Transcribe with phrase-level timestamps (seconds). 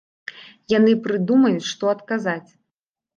[0.73, 2.49] Яны прыдумаюць, што адказаць.